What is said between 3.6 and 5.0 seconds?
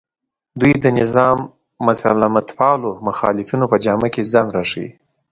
په جامه کې ځان راښیي